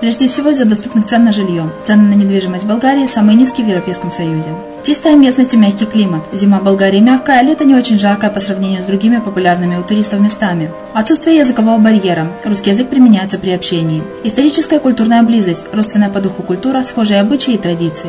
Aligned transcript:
Прежде 0.00 0.28
всего 0.28 0.48
из-за 0.48 0.64
доступных 0.64 1.04
цен 1.04 1.24
на 1.24 1.32
жилье. 1.32 1.70
Цены 1.82 2.14
на 2.14 2.14
недвижимость 2.14 2.64
в 2.64 2.68
Болгарии 2.68 3.04
самые 3.04 3.36
низкие 3.36 3.66
в 3.66 3.68
Европейском 3.68 4.10
Союзе. 4.10 4.50
Чистая 4.82 5.14
местность 5.14 5.52
и 5.52 5.58
мягкий 5.58 5.84
климат. 5.84 6.22
Зима 6.32 6.58
в 6.58 6.64
Болгарии 6.64 7.00
мягкая, 7.00 7.40
а 7.40 7.42
лето 7.42 7.64
не 7.64 7.74
очень 7.74 7.98
жаркое 7.98 8.30
по 8.30 8.40
сравнению 8.40 8.80
с 8.80 8.86
другими 8.86 9.18
популярными 9.18 9.76
у 9.76 9.82
туристов 9.82 10.20
местами. 10.20 10.70
Отсутствие 10.94 11.36
языкового 11.36 11.76
барьера. 11.76 12.28
Русский 12.46 12.70
язык 12.70 12.88
применяется 12.88 13.38
при 13.38 13.50
общении. 13.50 14.02
Историческая 14.24 14.76
и 14.76 14.80
культурная 14.80 15.22
близость. 15.22 15.66
Родственная 15.70 16.08
по 16.08 16.20
духу 16.20 16.42
культура, 16.42 16.82
схожие 16.82 17.20
обычаи 17.20 17.54
и 17.54 17.58
традиции. 17.58 18.08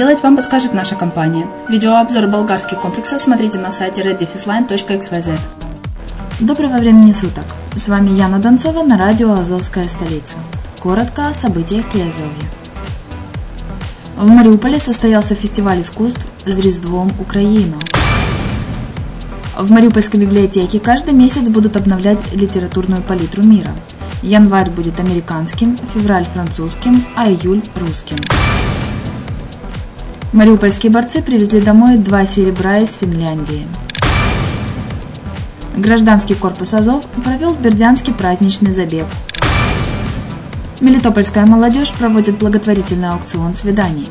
вам 0.00 0.36
подскажет 0.36 0.72
наша 0.72 0.94
компания. 0.94 1.46
Видеообзор 1.68 2.26
болгарских 2.26 2.80
комплексов 2.80 3.20
смотрите 3.20 3.58
на 3.58 3.70
сайте 3.70 4.00
reddefisline.xyz. 4.00 5.38
Доброго 6.40 6.78
времени 6.78 7.12
суток! 7.12 7.44
С 7.76 7.86
вами 7.88 8.08
Яна 8.08 8.38
Донцова 8.38 8.82
на 8.82 8.96
радио 8.96 9.32
«Азовская 9.34 9.88
столица». 9.88 10.38
Коротко 10.78 11.28
о 11.28 11.34
событиях 11.34 11.84
Приазовья. 11.90 12.30
В 14.16 14.26
Мариуполе 14.30 14.78
состоялся 14.78 15.34
фестиваль 15.34 15.82
искусств 15.82 16.26
с 16.46 16.58
Різдвом 16.60 17.12
Украину. 17.20 17.78
В 19.58 19.70
Мариупольской 19.70 20.18
библиотеке 20.18 20.80
каждый 20.80 21.12
месяц 21.12 21.50
будут 21.50 21.76
обновлять 21.76 22.32
литературную 22.32 23.02
палитру 23.02 23.42
мира. 23.42 23.72
Январь 24.22 24.70
будет 24.70 24.98
американским, 24.98 25.78
февраль 25.92 26.24
французским, 26.24 27.04
а 27.16 27.28
июль 27.28 27.62
русским. 27.76 28.16
Мариупольские 30.32 30.92
борцы 30.92 31.22
привезли 31.22 31.60
домой 31.60 31.96
два 31.96 32.24
серебра 32.24 32.78
из 32.78 32.92
Финляндии. 32.92 33.66
Гражданский 35.76 36.36
корпус 36.36 36.72
Азов 36.72 37.04
провел 37.24 37.52
в 37.52 37.60
Бердянске 37.60 38.12
праздничный 38.12 38.70
забег. 38.70 39.06
Мелитопольская 40.80 41.46
молодежь 41.46 41.90
проводит 41.90 42.38
благотворительный 42.38 43.10
аукцион 43.10 43.54
свиданий. 43.54 44.08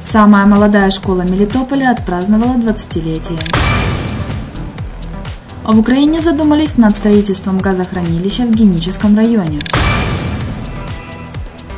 Самая 0.00 0.46
молодая 0.46 0.90
школа 0.90 1.20
Мелитополя 1.20 1.90
отпраздновала 1.90 2.54
20-летие. 2.54 3.38
В 5.64 5.78
Украине 5.78 6.22
задумались 6.22 6.78
над 6.78 6.96
строительством 6.96 7.58
газохранилища 7.58 8.44
в 8.44 8.52
Геническом 8.52 9.16
районе. 9.16 9.60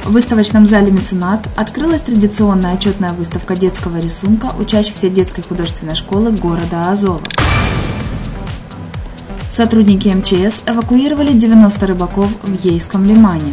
В 0.06 0.12
выставочном 0.12 0.66
зале 0.66 0.92
«Меценат» 0.92 1.48
открылась 1.56 2.02
традиционная 2.02 2.74
отчетная 2.74 3.12
выставка 3.12 3.56
детского 3.56 3.98
рисунка 3.98 4.52
учащихся 4.56 5.08
детской 5.08 5.42
художественной 5.42 5.96
школы 5.96 6.30
города 6.30 6.92
Азова. 6.92 7.20
Сотрудники 9.50 10.06
МЧС 10.06 10.62
эвакуировали 10.64 11.32
90 11.32 11.86
рыбаков 11.88 12.30
в 12.44 12.54
Ейском 12.64 13.04
лимане. 13.04 13.52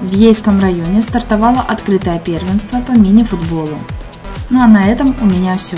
В 0.00 0.10
Ейском 0.10 0.58
районе 0.58 1.02
стартовало 1.02 1.60
открытое 1.60 2.18
первенство 2.18 2.80
по 2.80 2.92
мини-футболу. 2.92 3.76
Ну 4.48 4.62
а 4.62 4.68
на 4.68 4.86
этом 4.86 5.14
у 5.20 5.26
меня 5.26 5.58
все. 5.58 5.76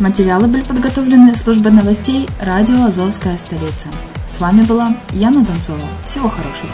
Материалы 0.00 0.48
были 0.48 0.62
подготовлены 0.62 1.36
службой 1.36 1.70
новостей 1.70 2.28
радио 2.40 2.86
«Азовская 2.86 3.38
столица». 3.38 3.86
С 4.26 4.40
вами 4.40 4.62
была 4.62 4.96
Яна 5.12 5.44
Донцова. 5.44 5.78
Всего 6.04 6.28
хорошего. 6.28 6.70